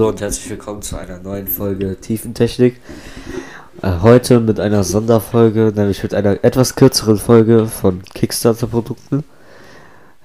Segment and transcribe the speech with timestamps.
[0.00, 2.80] Hallo und herzlich willkommen zu einer neuen Folge Tiefentechnik.
[3.82, 9.24] Äh, heute mit einer Sonderfolge, nämlich mit einer etwas kürzeren Folge von Kickstarter-Produkten.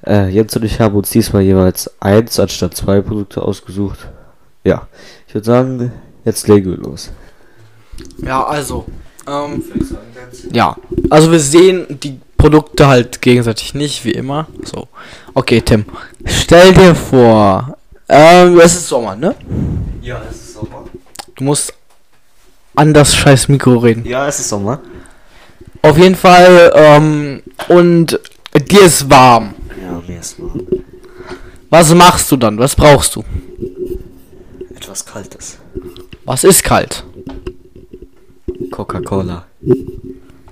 [0.08, 4.08] Äh, Jens und ich haben uns diesmal jeweils eins anstatt zwei Produkte ausgesucht.
[4.64, 4.88] Ja,
[5.27, 5.92] ich würde sagen,
[6.23, 7.12] jetzt legen wir los.
[8.20, 8.86] Ja, also.
[9.28, 9.62] Ähm,
[10.53, 10.78] ja,
[11.09, 14.48] also wir sehen die Produkte halt gegenseitig nicht, wie immer.
[14.64, 14.88] So.
[15.34, 15.84] Okay, Tim.
[16.23, 17.78] Stell dir vor,
[18.09, 19.36] ähm, es ist Sommer, ne?
[20.02, 20.86] Ja, es ist Sommer.
[21.36, 21.73] Du musst
[22.76, 24.05] an das scheiß Mikro reden.
[24.05, 24.81] Ja, es ist Sommer.
[25.81, 28.20] Auf jeden Fall, ähm, und
[28.70, 29.54] dir ist warm.
[29.81, 30.62] Ja, mir ist warm.
[31.70, 32.58] Was machst du dann?
[32.58, 33.23] Was brauchst du?
[34.76, 35.58] Etwas Kaltes.
[36.26, 37.03] Was ist kalt?
[38.72, 39.45] Coca-Cola.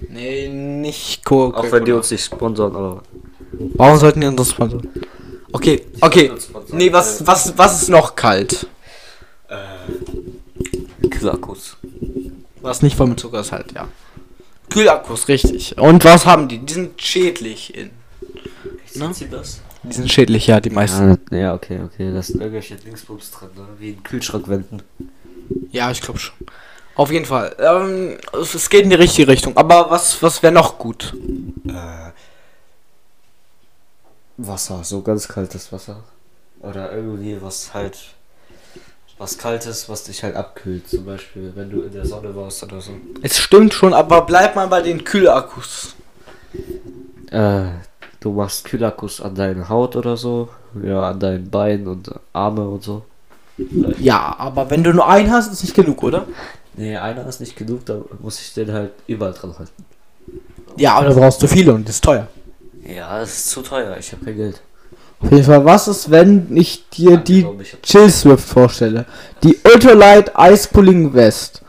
[0.09, 1.59] Nee, nicht Coca.
[1.59, 3.04] Auch wenn die uns nicht sponsern, aber.
[3.76, 4.88] Warum sollten die uns sponsern?
[5.54, 6.32] Okay, okay.
[6.72, 8.68] Nee, was, was, was ist noch kalt?
[11.09, 11.78] Kühlakkus.
[12.62, 13.88] Was nicht voll mit Zucker ist halt, ja.
[14.70, 15.78] Kühlakkus, richtig.
[15.78, 16.59] Und was haben die?
[16.59, 17.92] Die sind schädlich in.
[18.88, 19.62] Sind sie das?
[19.84, 21.20] Die sind schädlich, ja, die meisten.
[21.31, 22.12] Ja, ja, okay, okay.
[22.14, 23.68] Da sind irgendwelche Dingsbums drin, ne?
[23.80, 24.81] Wie in Kühlschrankwänden.
[25.72, 26.36] Ja, ich glaube schon.
[26.96, 27.56] Auf jeden Fall.
[27.59, 29.58] Ähm, es es geht in die richtige Richtung.
[29.58, 31.14] Aber was, was wäre noch gut?
[31.68, 32.12] Äh,
[34.38, 36.03] Wasser, so ganz kaltes Wasser.
[36.62, 37.98] Oder irgendwie was halt.
[39.20, 40.90] Was kaltes, was dich halt abkühlt.
[40.90, 42.92] Zum Beispiel, wenn du in der Sonne warst oder so.
[43.22, 45.95] Es stimmt schon, aber bleib mal bei den Kühlakkus.
[47.30, 47.66] Äh,
[48.20, 50.50] du machst Kühlakkus an deine Haut oder so.
[50.81, 53.03] Ja, an deinen Beinen und Arme und so.
[54.00, 56.25] Ja, aber wenn du nur einen hast, ist nicht genug, oder?
[56.75, 59.85] Nee, einer ist nicht genug, da muss ich den halt überall dran halten.
[60.75, 62.28] Ja, aber da brauchst du viele und das ist teuer.
[62.86, 64.62] Ja, es ist zu teuer, ich habe kein Geld.
[65.20, 69.06] Auf jeden Fall, was ist, wenn ich dir die ich Chill Swift vorstelle?
[69.42, 71.62] Die Ultralight Ice Pulling Vest.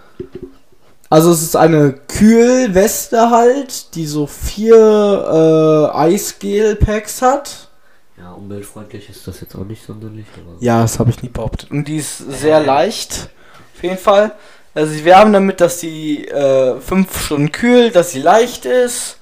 [1.08, 7.68] Also es ist eine Kühlweste halt, die so vier äh, Eisgel-Packs hat.
[8.18, 10.56] Ja, umweltfreundlich ist das jetzt auch nicht sonderlich, aber.
[10.58, 11.70] Ja, das habe ich nie behauptet.
[11.70, 13.28] Und die ist sehr leicht.
[13.76, 14.32] Auf jeden Fall.
[14.74, 19.18] Also sie werben damit, dass sie äh, fünf Stunden kühlt, dass sie leicht ist,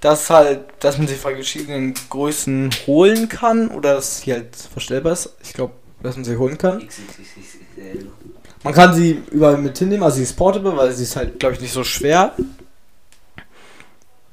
[0.00, 5.12] dass halt, dass man sie bei verschiedenen Größen holen kann oder dass sie halt verstellbar
[5.12, 5.30] ist.
[5.42, 6.88] Ich glaube, dass man sie holen kann.
[8.64, 11.54] Man kann sie überall mit hinnehmen, also sie ist portable, weil sie ist halt, glaube
[11.56, 12.32] ich, nicht so schwer.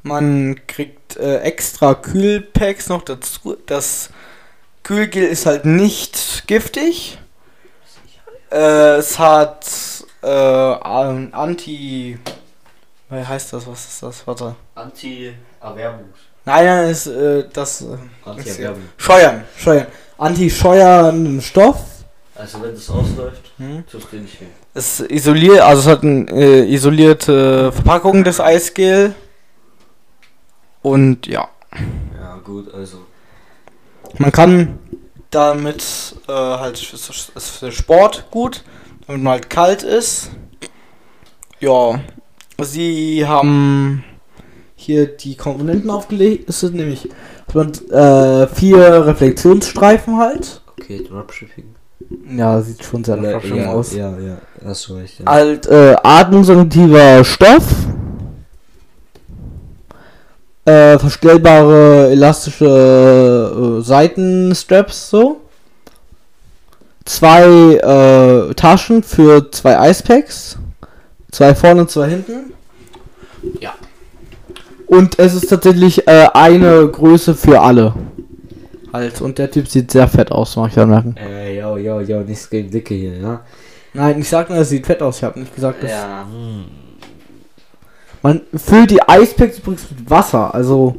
[0.03, 3.57] Man kriegt äh, extra Kühlpacks noch dazu.
[3.65, 4.09] Das
[4.83, 7.17] Kühlgel ist halt nicht giftig.
[8.51, 9.67] Äh, es hat
[10.21, 12.17] äh, an- Anti.
[13.09, 13.65] Wie heißt das?
[13.67, 14.27] Was ist das?
[14.27, 14.55] Warte.
[14.75, 16.05] Anti-Erwärmung.
[16.45, 17.81] Nein, nein, ist äh, das.
[17.81, 18.83] Äh, Anti-Erwärmung.
[18.97, 19.87] Scheuern, Scheuern.
[20.17, 21.77] Anti-scheuernden Stoff.
[22.35, 23.83] Also, wenn das ausläuft, Hm?
[23.91, 24.45] tust du nicht weh.
[24.73, 29.13] Es isoliert, also es hat eine äh, isolierte Verpackung des Eisgel.
[30.81, 31.49] Und ja,
[32.17, 32.99] Ja, gut, also.
[34.17, 34.79] man kann
[35.31, 38.63] damit äh, halt ist für Sport gut,
[39.05, 40.31] damit man halt kalt ist.
[41.59, 41.99] Ja,
[42.63, 44.03] sie haben
[44.75, 46.49] hier die Komponenten aufgelegt.
[46.49, 47.09] Es sind nämlich
[47.53, 50.61] äh, vier Reflexionsstreifen halt.
[50.79, 51.75] Okay, Dropshipping.
[52.35, 53.93] Ja, sieht schon sehr nach ja, aus.
[53.93, 55.19] ja, ja, hast du recht.
[55.19, 55.25] Ja.
[55.25, 57.65] halt äh, atmungsaktiver Stoff,
[60.65, 65.41] äh, verstellbare elastische äh, Seitenstraps so,
[67.05, 70.57] zwei äh, Taschen für zwei Eispacks,
[71.31, 72.53] zwei vorne und zwei hinten.
[73.59, 73.73] Ja.
[74.87, 77.93] Und es ist tatsächlich äh, eine Größe für alle.
[78.91, 81.15] Halt, und der Typ sieht sehr fett aus, mag ich anmerken.
[81.17, 83.41] Äh, yo, yo, yo, nichts gegen Dicke hier, ja?
[83.93, 85.17] Nein, ich sag nur, es sieht fett aus.
[85.17, 86.65] Ich habe nicht gesagt, dass Ja, hm.
[88.21, 90.97] Man füllt die Eispacks übrigens mit Wasser, also.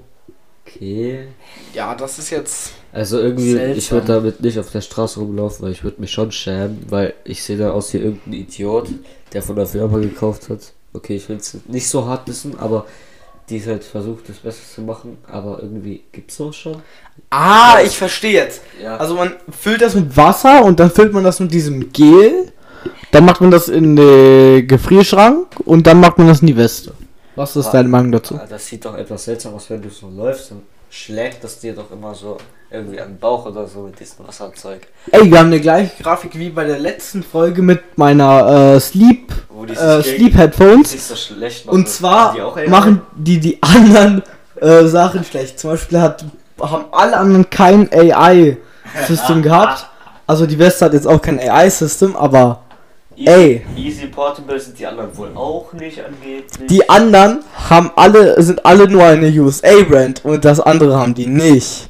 [0.64, 1.26] Okay.
[1.74, 2.72] Ja, das ist jetzt.
[2.92, 3.96] Also irgendwie, ich Seltsam.
[3.98, 7.42] würde damit nicht auf der Straße rumlaufen, weil ich würde mich schon schämen, weil ich
[7.42, 8.88] sehe da aus wie irgendein Idiot,
[9.32, 10.72] der von der Firma gekauft hat.
[10.92, 12.86] Okay, ich will es nicht so hart wissen, aber
[13.48, 16.76] die halt versucht, das Beste zu machen, aber irgendwie gibt's sowas schon.
[17.30, 18.62] Ah, ich verstehe jetzt.
[18.82, 18.96] Ja.
[18.96, 22.52] Also man füllt das mit Wasser und dann füllt man das mit diesem Gel.
[23.10, 26.94] Dann macht man das in den Gefrierschrank und dann macht man das in die Weste.
[27.36, 27.72] Was ist Ah.
[27.72, 28.36] deine Meinung dazu?
[28.36, 31.74] Ah, Das sieht doch etwas seltsam aus, wenn du so läufst, dann schlägt das dir
[31.74, 32.36] doch immer so
[32.70, 34.86] irgendwie an den Bauch oder so mit diesem Wasserzeug.
[35.10, 39.32] Ey, wir haben eine gleiche Grafik wie bei der letzten Folge mit meiner äh, Sleep,
[39.68, 41.08] äh, Sleep Headphones.
[41.08, 42.68] so schlecht Und Haben zwar die AI?
[42.68, 44.22] machen die die anderen
[44.60, 45.58] äh, Sachen schlecht.
[45.58, 46.24] Zum Beispiel hat,
[46.60, 49.88] haben alle anderen kein AI-System gehabt.
[50.26, 52.62] Also die Weste hat jetzt auch kein AI-System, aber
[53.26, 53.64] Ey.
[53.76, 56.68] Easy Portable sind die anderen wohl auch nicht angeblich.
[56.68, 61.88] die anderen haben alle, sind alle nur eine USA-Brand und das andere haben die nicht.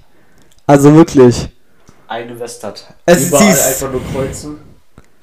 [0.67, 1.49] Also wirklich.
[2.09, 4.59] eine Weste hat Es überall ist- einfach nur Kreuzen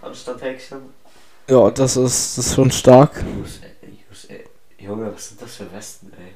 [0.01, 0.77] anstatt Häkchen.
[1.49, 3.11] Ja, das ist, das ist schon stark.
[3.39, 3.65] USA,
[4.09, 4.33] USA.
[4.79, 6.33] Junge, was sind das für Westen, ey?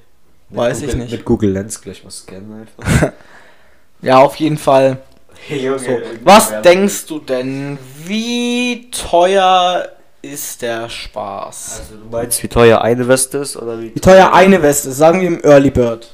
[0.49, 1.11] Mit Weiß ich Google, nicht.
[1.11, 3.11] Mit Google Lens gleich mal scannen einfach.
[4.03, 4.97] Ja, auf jeden Fall.
[5.49, 6.63] Junge, So, was Werbung.
[6.63, 9.89] denkst du denn, wie teuer
[10.21, 11.79] ist der Spaß?
[11.81, 13.93] Also du meinst, wie teuer eine Weste ist oder wie?
[13.95, 16.13] Wie teuer eine Weste ist, sagen wir im Early Bird.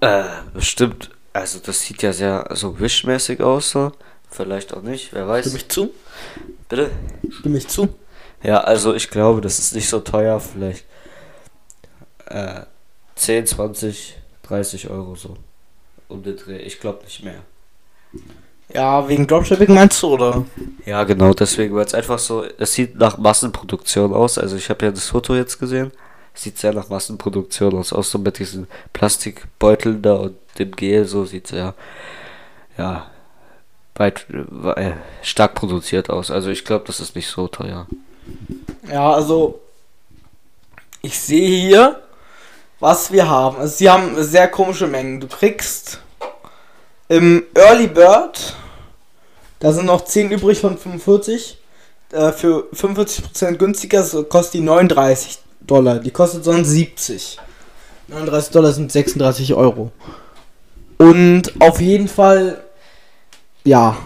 [0.00, 1.10] Äh, bestimmt.
[1.32, 3.92] Also das sieht ja sehr so wischmäßig aus, so.
[4.30, 5.44] Vielleicht auch nicht, wer weiß.
[5.46, 5.90] Stimme ich zu?
[6.68, 6.90] Bitte?
[7.40, 7.88] Stimme ich zu?
[8.42, 10.84] Ja, also ich glaube, das ist nicht so teuer, vielleicht
[12.26, 12.62] äh,
[13.16, 15.36] 10, 20, 30 Euro so.
[16.08, 16.56] Um den Dreh.
[16.58, 17.42] Ich glaube nicht mehr.
[18.72, 20.44] Ja, wegen Dropshipping meinst du, oder?
[20.86, 24.38] Ja, genau, deswegen, weil es einfach so, es sieht nach Massenproduktion aus.
[24.38, 25.90] Also ich habe ja das Foto jetzt gesehen.
[26.34, 31.04] Es sieht sehr nach Massenproduktion aus, auch so mit diesen Plastikbeuteln da und dem Gel,
[31.04, 31.74] so sieht sehr,
[32.78, 33.10] ja,
[33.96, 34.26] weit,
[34.76, 34.92] äh,
[35.22, 36.30] stark produziert aus.
[36.30, 37.86] Also ich glaube, das ist nicht so teuer.
[38.90, 39.60] Ja, also
[41.02, 42.02] ich sehe hier,
[42.78, 43.58] was wir haben.
[43.58, 45.20] Also, sie haben sehr komische Mengen.
[45.20, 46.00] Du kriegst
[47.10, 48.54] im Early Bird,
[49.58, 51.58] da sind noch 10 übrig von 45,
[52.12, 55.98] äh, für 45% günstiger so kostet die 39 Dollar.
[55.98, 57.38] Die kostet sonst 70.
[58.08, 59.90] 39 Dollar sind 36 Euro.
[60.98, 62.60] Und auf jeden Fall,
[63.64, 63.96] ja.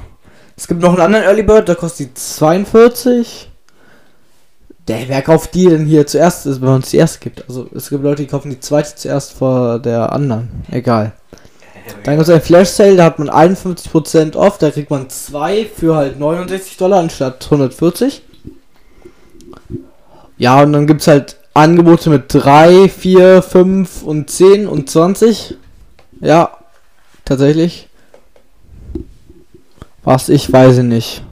[0.56, 3.50] Es gibt noch einen anderen Early Bird, da kostet die 42.
[4.88, 7.46] Der, wer kauft die denn hier zuerst, wenn man es die erste gibt?
[7.48, 10.64] Also es gibt Leute, die kaufen die zweite zuerst vor der anderen.
[10.70, 11.12] Egal.
[12.04, 15.64] Dann gibt es ein Flash Sale, da hat man 51% off, da kriegt man zwei
[15.66, 18.22] für halt 69 Dollar anstatt 140.
[20.36, 25.56] Ja, und dann gibt es halt Angebote mit 3, 4, 5 und 10 und 20.
[26.20, 26.50] Ja,
[27.24, 27.88] tatsächlich.
[30.02, 31.22] Was ich weiß ich nicht.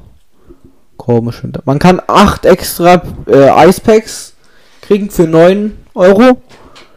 [0.96, 1.42] Komisch.
[1.64, 4.34] Man kann 8 extra äh, Icepacks
[4.80, 6.40] kriegen für 9 Euro.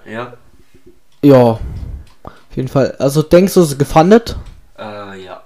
[0.09, 0.33] Ja.
[1.23, 1.59] Ja.
[2.55, 2.95] Auf jeden Fall.
[2.99, 4.37] Also denkst du, es ist gefundet?
[4.79, 5.43] Äh, ja.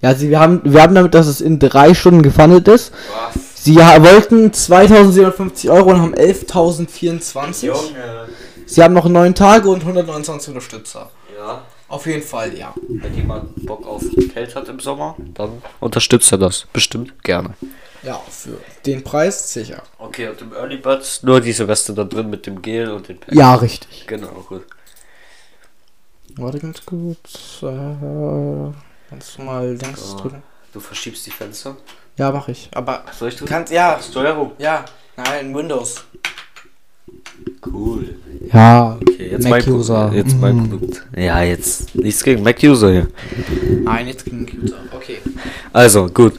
[0.00, 2.94] Ja, sie, wir haben, wir haben damit, dass es in 3 Stunden gefundet ist.
[3.34, 3.62] Was?
[3.62, 7.66] Sie wollten 2750 Euro und haben 11.024.
[7.66, 7.78] Junge.
[8.64, 11.10] Sie haben noch 9 Tage und 129 Unterstützer.
[11.38, 11.60] Ja.
[11.88, 12.72] Auf jeden Fall, ja.
[12.88, 16.66] Wenn jemand Bock auf Geld hat im Sommer, dann unterstützt er das.
[16.72, 17.50] Bestimmt gerne.
[18.02, 18.56] Ja, für
[18.86, 19.82] den Preis sicher.
[19.98, 23.20] Okay, und im Early ist nur diese Weste da drin mit dem Gel und den
[23.20, 23.34] Pack.
[23.34, 24.06] Ja, richtig.
[24.06, 24.62] Genau, gut.
[26.36, 27.62] Warte ganz kurz.
[27.62, 28.72] Äh,
[29.10, 30.16] kannst du mal links So.
[30.18, 30.42] drücken?
[30.72, 31.76] Du verschiebst die Fenster.
[32.18, 32.68] Ja, mache ich.
[32.74, 33.50] Aber Soll ich drücken?
[33.50, 34.52] kannst ja, Steuerung.
[34.58, 34.84] ja,
[35.16, 36.04] nein, Windows.
[37.64, 38.16] Cool.
[38.52, 40.08] Ja, Okay, jetzt mein Mac-User.
[40.08, 40.16] Produkt.
[40.16, 40.70] Jetzt mein Mhm.
[40.70, 41.06] Produkt.
[41.16, 43.08] Ja, jetzt nichts gegen Mac-User hier.
[43.84, 44.76] Nein, jetzt gegen Computer.
[44.94, 45.18] Okay.
[45.72, 46.34] Also, gut.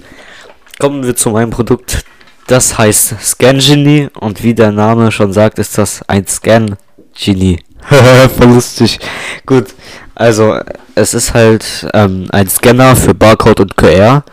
[0.79, 2.03] Kommen wir zu meinem Produkt.
[2.47, 6.77] Das heißt Scan Genie und wie der Name schon sagt, ist das ein Scan
[7.13, 7.59] Genie.
[8.37, 8.99] Voll lustig.
[9.45, 9.67] Gut.
[10.15, 10.59] Also,
[10.95, 14.23] es ist halt ähm, ein Scanner für Barcode und QR.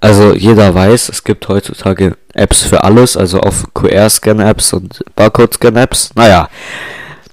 [0.00, 6.10] Also, jeder weiß, es gibt heutzutage Apps für alles, also auf QR-Scan-Apps und Barcode-Scan-Apps.
[6.14, 6.48] Naja,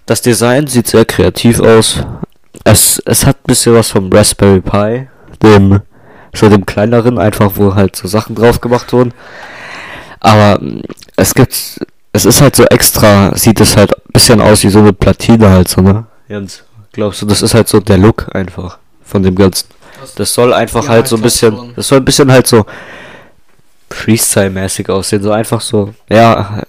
[0.05, 2.03] das Design sieht sehr kreativ aus.
[2.63, 5.07] Es, es hat ein bisschen was vom Raspberry Pi,
[5.41, 5.81] dem
[6.33, 9.13] so dem kleineren, einfach wo halt so Sachen drauf gemacht wurden.
[10.19, 10.59] Aber
[11.15, 11.79] es gibt,
[12.17, 15.51] es ist halt so extra, sieht es halt ein bisschen aus wie so eine Platine
[15.51, 16.07] halt so, ne?
[16.27, 19.67] Jens, glaubst du, das ist halt so der Look einfach von dem Ganzen.
[20.15, 22.65] Das soll einfach Ja, halt so ein bisschen, das soll ein bisschen halt so
[23.91, 26.63] Freestyle-mäßig aussehen, so einfach so, ja,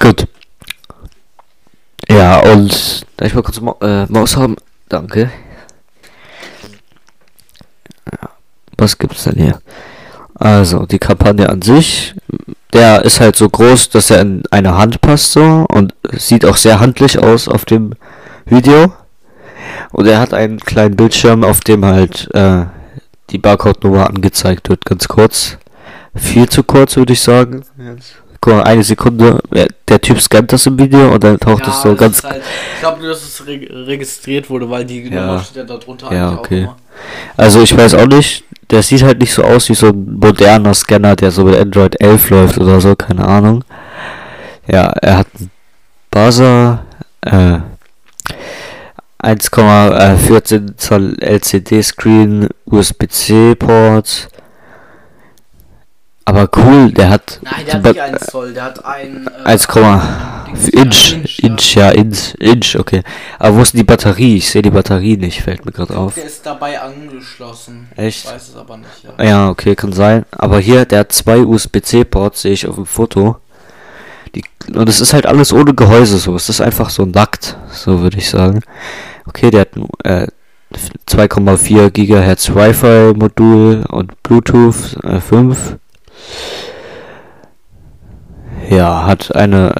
[0.00, 0.26] gut.
[2.08, 4.56] Ja, und darf ich mal kurz Ma äh, Maus haben?
[4.88, 5.30] Danke.
[8.10, 8.30] Ja,
[8.76, 9.60] was gibt's denn hier?
[10.34, 12.14] Also, die Kampagne an sich,
[12.72, 16.56] der ist halt so groß, dass er in eine Hand passt so und sieht auch
[16.56, 17.92] sehr handlich aus auf dem
[18.46, 18.92] Video.
[19.92, 22.64] Und er hat einen kleinen Bildschirm, auf dem halt äh,
[23.30, 25.58] die Barcode-Nummer angezeigt wird, ganz kurz.
[26.14, 27.64] Viel zu kurz, würde ich sagen.
[28.40, 29.40] Guck mal, eine Sekunde,
[29.88, 32.42] der Typ scannt das im Video und dann taucht es so ganz halt,
[32.74, 35.20] ich glaube, dass es reg registriert wurde, weil die Ja.
[35.26, 36.68] Nummer steht ja da drunter Ja, okay.
[37.36, 40.74] Also ich weiß auch nicht, der sieht halt nicht so aus wie so ein moderner
[40.74, 43.64] Scanner, der so mit Android 11 läuft oder so, keine Ahnung.
[44.66, 45.50] Ja, er hat einen
[46.10, 46.84] Buzzer,
[47.22, 47.58] äh,
[49.22, 54.28] 1,14 Zoll LCD-Screen, USB-C-Port,
[56.24, 57.40] Aber cool, der hat.
[57.42, 59.28] Nein, der hat nicht 1 Zoll, der hat ein.
[59.44, 63.02] Äh, 1, Dings, Inch, ja, Inch, ja, Inch, Inch, okay.
[63.38, 64.36] Aber wo ist die Batterie?
[64.36, 66.14] Ich sehe die Batterie nicht, fällt mir gerade auf.
[66.14, 67.88] Der ist dabei angeschlossen.
[67.96, 68.24] Echt?
[68.24, 68.90] Ich weiß es aber nicht.
[69.18, 69.24] Ja.
[69.24, 70.24] Ja, okay, kann sein.
[70.30, 73.36] Aber hier, der hat zwei USB-C-Ports, sehe ich auf dem Foto.
[74.34, 76.34] Die, und es ist halt alles ohne Gehäuse so.
[76.34, 78.60] Es ist einfach so nackt, so würde ich sagen.
[79.26, 80.26] Okay, der hat äh,
[81.08, 85.76] 2,4 Gigahertz Wi-Fi-Modul und Bluetooth äh, 5.
[88.70, 89.76] Ja, hat eine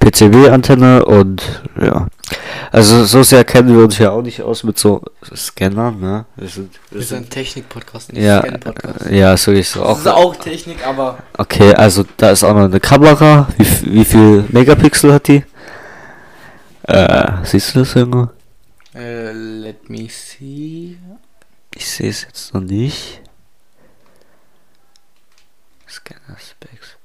[0.00, 2.08] äh, PCB-Antenne und ja.
[2.72, 5.02] Also so sehr kennen wir uns ja auch nicht aus mit so
[5.34, 6.24] Scannern, ne?
[6.36, 9.06] Wir sind, wir Wir sind sind ein Technik-Podcast, nicht ja, Scan-Podcast.
[9.06, 9.52] äh, ja, ist so.
[9.52, 13.48] Das Auch, ist auch Technik, aber okay, also da ist auch noch eine Kamera.
[13.58, 15.44] Wie, wie viel Megapixel hat die?
[16.84, 18.28] Äh, siehst du das irgendwo?
[18.94, 20.96] äh, let me see.
[21.74, 23.20] Ich sehe es jetzt noch nicht.
[25.94, 26.96] Scanner Specs.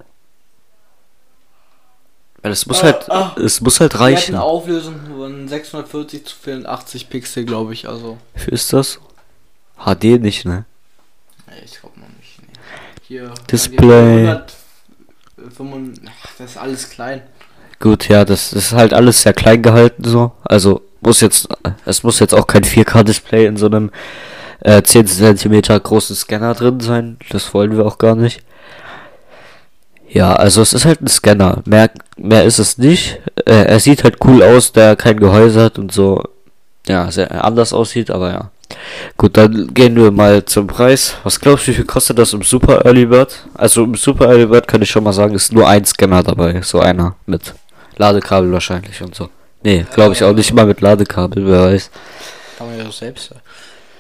[2.41, 3.35] Weil es muss Ah, halt, ah.
[3.43, 4.35] es muss halt hat eine reichen.
[4.35, 7.87] Auflösung von 640 zu 84 Pixel, glaube ich.
[7.89, 8.99] Also, Wie ist das?
[9.77, 10.65] HD nicht, ne?
[11.47, 12.41] nee, ich glaube noch nicht.
[12.41, 12.47] Nee.
[13.07, 13.33] Hier.
[13.51, 14.27] Display.
[15.37, 17.21] 105, ach, das ist alles klein.
[17.79, 20.33] Gut, ja, das, das ist halt alles sehr klein gehalten so.
[20.43, 21.47] Also muss jetzt,
[21.85, 23.89] es muss jetzt auch kein 4K-Display in so einem
[24.61, 27.17] äh, 10 cm großen Scanner drin sein.
[27.29, 28.43] Das wollen wir auch gar nicht.
[30.09, 31.61] Ja, also es ist halt ein Scanner.
[31.65, 33.19] Mehr, mehr ist es nicht.
[33.45, 36.23] Äh, er sieht halt cool aus, da er kein Gehäuse hat und so.
[36.87, 38.51] Ja, sehr anders aussieht, aber ja.
[39.17, 41.15] Gut, dann gehen wir mal zum Preis.
[41.23, 43.47] Was glaubst du, wie viel kostet das im Super Early Bird?
[43.53, 46.61] Also im Super Early Bird kann ich schon mal sagen, ist nur ein Scanner dabei.
[46.61, 47.53] So einer mit
[47.97, 49.29] Ladekabel wahrscheinlich und so.
[49.63, 51.91] Nee, glaube ich auch nicht mal mit Ladekabel, wer weiß.
[52.57, 53.41] Kann man ja selbst sagen.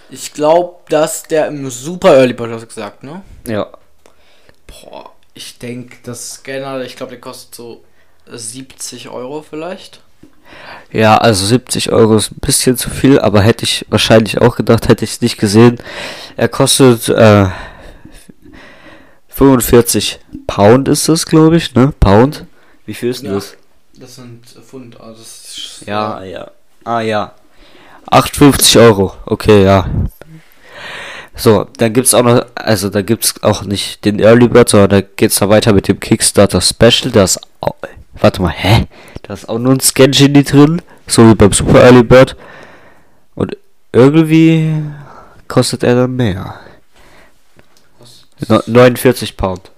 [0.09, 3.21] Ich glaube, dass der im Super Early Bird hast du gesagt, ne?
[3.47, 3.67] Ja.
[4.67, 7.81] Boah, ich denke, das Scanner, ich glaube, der kostet so
[8.29, 10.01] 70 Euro vielleicht.
[10.91, 14.89] Ja, also 70 Euro ist ein bisschen zu viel, aber hätte ich wahrscheinlich auch gedacht,
[14.89, 15.79] hätte ich es nicht gesehen.
[16.35, 17.45] Er kostet äh,
[19.29, 21.93] 45 Pound ist das, glaube ich, ne?
[21.99, 22.45] Pound.
[22.85, 23.35] Wie viel ist denn Ja.
[23.35, 23.55] das?
[23.93, 26.51] Das sind Pfund, also das ist, Ja, ja.
[26.83, 27.33] Ah ja.
[28.11, 29.13] 58 Euro.
[29.25, 29.87] Okay, ja.
[31.39, 35.01] So, dann gibt's auch noch, also da gibt's auch nicht den Early Bird, sondern da
[35.01, 37.11] geht's dann weiter mit dem Kickstarter Special.
[37.11, 37.75] Da ist au-
[38.19, 38.87] warte mal, hä?
[39.23, 42.35] Da ist auch nur ein Scan Genie drin, so wie beim Super Early Bird.
[43.35, 43.55] Und
[43.93, 44.73] irgendwie
[45.47, 46.59] kostet er dann mehr.
[48.47, 49.71] No- 49 Pound.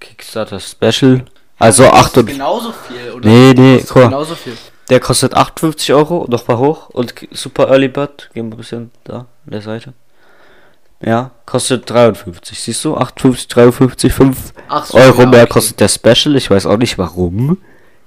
[0.00, 1.24] Kickstarter Special.
[1.58, 3.28] Also Das ist 8 und genauso viel, oder?
[3.28, 4.24] Nee, nee, Das guck mal.
[4.90, 6.88] Der kostet 58 Euro, noch mal hoch.
[6.90, 9.92] Und Super Early Bird, gehen wir ein bisschen da an der Seite.
[11.00, 12.58] Ja, kostet 53.
[12.60, 12.96] Siehst du?
[12.96, 15.52] 58, 53, 5 Ach so, Euro ja, mehr okay.
[15.52, 16.34] kostet der Special.
[16.36, 17.58] Ich weiß auch nicht warum.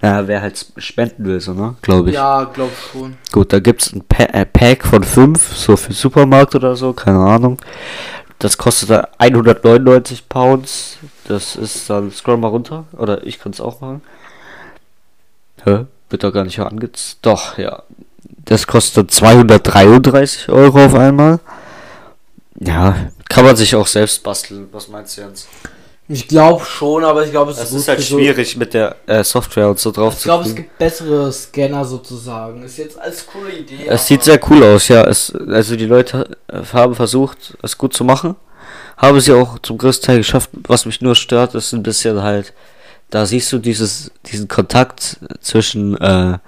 [0.02, 1.76] Ja, wer halt sp- spenden will, so, ne?
[1.84, 2.16] Glaube ich.
[2.16, 3.16] Ja, glaub schon.
[3.32, 7.20] Gut, da gibt's ein pa äh, Pack von 5, so für Supermarkt oder so, keine
[7.20, 7.60] Ahnung.
[8.40, 10.98] Das kostet dann 199 Pounds.
[11.28, 12.86] Das ist dann, scroll mal runter.
[12.98, 14.02] Oder ich kann es auch machen.
[15.64, 15.86] Hä?
[16.12, 17.18] Wird doch gar nicht angezeigt.
[17.24, 17.84] Doch, ja.
[18.46, 21.40] Das kostet 233 Euro auf einmal.
[22.60, 22.96] Ja,
[23.30, 24.68] kann man sich auch selbst basteln.
[24.72, 25.48] Was meinst du, Jens?
[26.08, 28.98] Ich glaube schon, aber ich glaube, es gut ist halt für so- schwierig mit der
[29.08, 32.64] äh, Software und so drauf Ich zu glaube, es gibt bessere Scanner sozusagen.
[32.64, 33.86] Ist jetzt als coole Idee.
[33.88, 35.04] Es sieht sehr cool aus, ja.
[35.06, 38.36] Es, also die Leute äh, haben versucht, es gut zu machen.
[38.98, 40.50] Haben sie auch zum größten Teil geschafft.
[40.68, 42.54] Was mich nur stört, ist ein bisschen halt,
[43.12, 46.40] da siehst du dieses, diesen Kontakt zwischen äh,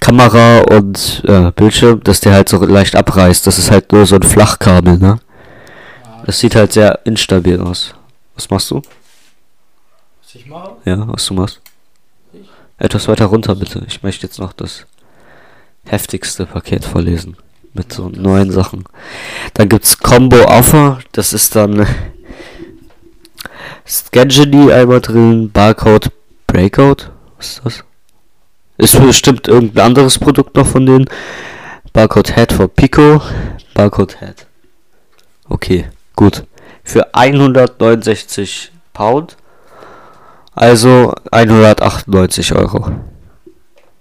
[0.00, 3.46] Kamera und äh, Bildschirm, dass der halt so leicht abreißt.
[3.46, 5.18] Das ist halt nur so ein Flachkabel, ne?
[6.26, 7.94] Das sieht halt sehr instabil aus.
[8.34, 8.82] Was machst du?
[10.22, 10.72] Was ich mache?
[10.84, 11.60] Ja, was du machst?
[12.32, 12.48] Ich?
[12.78, 13.84] Etwas weiter runter bitte.
[13.86, 14.84] Ich möchte jetzt noch das
[15.84, 17.36] heftigste Paket vorlesen.
[17.72, 18.84] Mit so neuen Sachen.
[19.54, 20.98] Dann gibt's Combo Offer.
[21.12, 21.86] Das ist dann
[23.86, 25.50] Scan Genie einmal drin.
[25.52, 26.10] Barcode
[26.46, 27.10] Breakout.
[27.36, 27.84] Was ist das?
[28.78, 31.06] Ist bestimmt irgendein anderes Produkt noch von denen.
[31.92, 33.22] Barcode Head for Pico.
[33.74, 34.46] Barcode Head.
[35.48, 36.44] Okay, gut.
[36.84, 39.36] Für 169 Pound.
[40.54, 42.90] Also 198 Euro.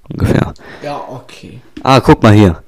[0.09, 0.53] Ungefähr.
[0.83, 1.61] Ja, okay.
[1.83, 2.61] Ah, guck mal hier.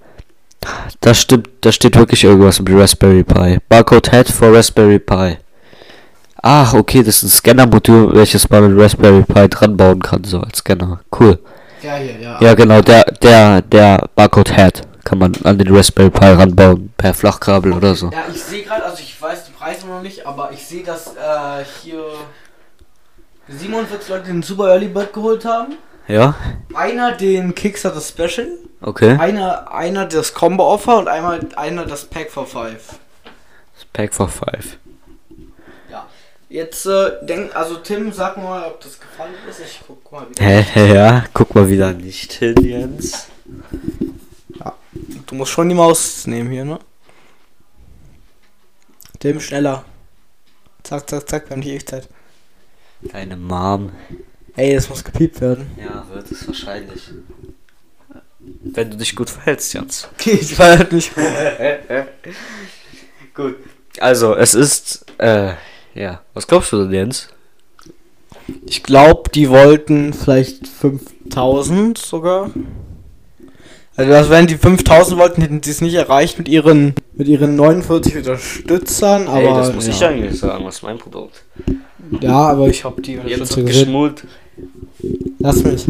[1.01, 3.59] Das stimmt, da steht wirklich irgendwas mit Raspberry Pi.
[3.69, 5.37] Barcode Head for Raspberry Pi.
[6.41, 10.39] Ach, okay, das ist ein Scanner-Modul, welches man mit Raspberry Pi dran bauen kann, so
[10.39, 10.99] als Scanner.
[11.17, 11.39] Cool.
[11.81, 12.39] Ja, hier, ja.
[12.41, 17.13] Ja, genau, der, der, der Barcode Head kann man an den Raspberry Pi ranbauen, per
[17.13, 18.09] Flachkabel oder so.
[18.09, 21.07] Ja, ich sehe gerade, also ich weiß die Preise noch nicht, aber ich sehe, dass
[21.15, 22.03] äh, hier
[23.47, 25.75] 47 Leute den Super Early Bird geholt haben.
[26.07, 26.35] Ja,
[26.73, 28.47] Einer den Kickstarter Special,
[28.81, 29.17] okay.
[29.17, 32.73] einer, einer das Combo Offer und einmal einer das Pack for 5.
[33.75, 34.77] Das Pack for 5.
[36.49, 36.61] Ja.
[36.61, 39.59] Jetzt äh, denk, also Tim, sag mal, ob das gefallen ist.
[39.59, 40.43] Ich guck mal wieder.
[40.43, 43.27] Hä, hä, ja, guck mal wieder nicht hin, Jens.
[45.25, 46.79] Du musst schon die Maus nehmen hier, ne?
[49.19, 49.83] Tim, schneller.
[50.83, 52.07] Zack, zack, zack, wir haben nicht Ewigkeit.
[53.01, 53.91] Deine Mom.
[54.55, 55.69] Ey, das muss gepiept werden.
[55.77, 57.09] Ja, wird es wahrscheinlich.
[58.39, 60.07] Wenn du dich gut verhältst, Jens.
[60.25, 61.11] ich war halt nicht.
[63.33, 63.57] Gut.
[63.99, 65.53] Also, es ist, äh,
[65.97, 66.21] ja.
[66.33, 67.29] Was glaubst du denn, Jens?
[68.65, 72.51] Ich glaube, die wollten vielleicht 5000 sogar.
[73.95, 77.55] Also, das wären die 5000 wollten, hätten sie es nicht erreicht mit ihren, mit ihren
[77.55, 79.39] 49 Unterstützern, aber.
[79.39, 79.93] Ey, das muss ja.
[79.93, 81.43] ich eigentlich sagen, was mein Produkt.
[82.21, 84.23] Ja, aber ich habe die Unterstützer geschmult.
[85.39, 85.85] Lass mich.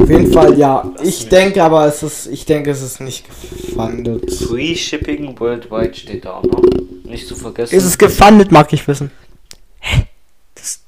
[0.00, 0.92] Auf jeden Fall, ja.
[1.02, 4.32] Ich denke aber, es ist, ich denke, es ist nicht gefundet.
[4.32, 6.62] Free Shipping Worldwide steht da auch noch.
[7.04, 7.74] Nicht zu vergessen.
[7.74, 9.10] Ist es gefundet, mag ich wissen.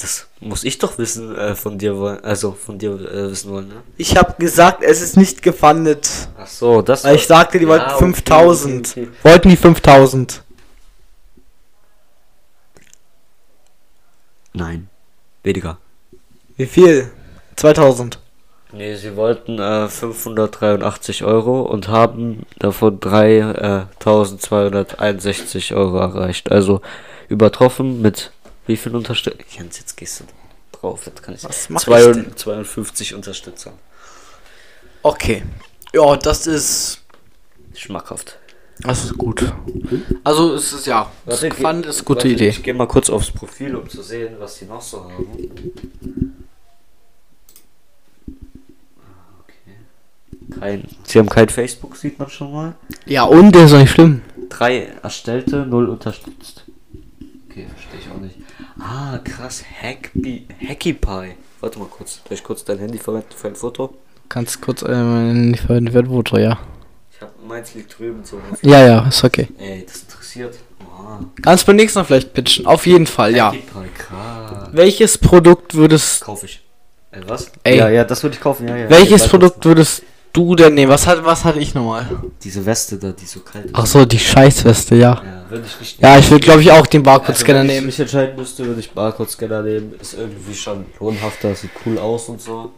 [0.04, 3.68] Das, muss ich doch wissen, äh, von dir wollen, also von dir äh, wissen wollen,
[3.68, 3.76] ne?
[3.96, 6.10] Ich habe gesagt, es ist nicht gefundet.
[6.38, 8.88] Ach so, das Weil ich sagte, die Ja, wollten okay, 5000.
[8.90, 9.08] okay, okay.
[9.22, 10.42] Wollten die 5000.
[14.52, 14.88] Nein.
[15.42, 15.78] Weniger.
[16.58, 17.10] Wie viel?
[17.56, 18.18] 2000.
[18.72, 26.52] Nee, sie wollten äh, 583 Euro und haben davon 3261 Euro erreicht.
[26.52, 26.82] Also
[27.28, 28.32] übertroffen mit
[28.66, 29.38] wie viel Unterstützer?
[29.50, 30.24] Jens, jetzt gehst du
[30.72, 32.36] drauf, das kann ich Was mach ich Zwei- denn?
[32.36, 33.72] 52 Unterstützer.
[35.02, 35.42] Okay.
[35.92, 37.02] Ja, das ist.
[37.74, 38.38] Schmackhaft.
[38.80, 39.52] Das ist gut.
[40.24, 41.10] Also es ist ja.
[41.26, 42.48] Warte, gefundet geh- ist eine gute Idee.
[42.48, 45.26] Ich gehe mal kurz aufs Profil, um zu sehen, was die noch so haben.
[48.98, 50.58] Ah, Okay.
[50.60, 52.74] Kein, sie haben kein Facebook, sieht man schon mal.
[53.06, 54.22] Ja, und der ist doch nicht schlimm.
[54.48, 56.64] Drei erstellte, null unterstützt.
[57.50, 58.36] Okay, verstehe ich auch nicht.
[58.86, 59.64] Ah, krass.
[59.82, 61.36] Hackby, Hacky Pie.
[61.60, 62.20] Warte mal kurz.
[62.28, 63.94] Soll ich kurz dein Handy verwenden für ein Foto?
[64.28, 66.58] Kannst kurz ähm, nicht verwenden werden, Foto, ja.
[67.10, 68.38] Ich hab, meins liegt drüben so.
[68.60, 69.48] Ja, ja, ist okay.
[69.58, 70.58] Ey, das interessiert.
[70.80, 71.20] Oha.
[71.40, 72.66] Kannst beim nächsten Mal vielleicht pitchen.
[72.66, 73.48] Auf jeden Fall, ja.
[73.48, 74.68] Hacky Pie, krass.
[74.72, 76.20] Welches Produkt würdest.
[76.22, 76.62] Kaufe ich.
[77.10, 77.52] Äh, was?
[77.62, 77.78] Ey.
[77.78, 78.90] Ja, ja, das würde ich kaufen, ja, ja.
[78.90, 80.02] Welches Produkt würdest
[80.34, 80.92] du denn nehmen?
[80.92, 82.06] Was, hat, was hatte ich nochmal?
[82.42, 83.74] Diese Weste da, die so kalt ist.
[83.74, 85.22] Ach so, die Scheißweste, ja.
[85.24, 87.74] Ja, würde ich nicht Ja, ich würde, glaube ich, auch den Also, Barcode-Scanner wenn ich
[87.74, 87.86] nehmen.
[87.86, 89.94] mich entscheiden müsste, würde ich Barcode-Scanner nehmen.
[89.98, 92.72] Ist irgendwie schon lohnhafter, sieht cool aus und so.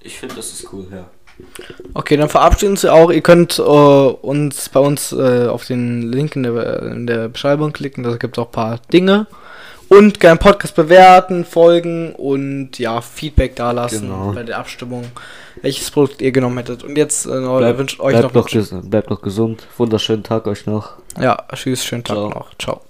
[0.00, 1.06] Ich finde, das ist cool, ja.
[1.94, 3.10] Okay, dann verabschieden Sie auch.
[3.10, 7.72] Ihr könnt äh, uns bei uns äh, auf den Link in der, in der Beschreibung
[7.72, 8.02] klicken.
[8.04, 9.26] Da gibt es auch ein paar Dinge.
[9.88, 14.32] Und gerne Podcast bewerten, folgen und ja, Feedback dalassen Genau.
[14.32, 15.04] bei der Abstimmung,
[15.62, 16.84] welches Produkt ihr genommen hättet.
[16.84, 19.66] Und jetzt äh, Bleibt, wünsche euch bleibt, noch, noch bleibt noch gesund.
[19.78, 20.92] Wunderschönen Tag euch noch.
[21.18, 22.28] Ja, tschüss, schönen Tag Ciao.
[22.28, 22.50] noch.
[22.58, 22.87] Ciao.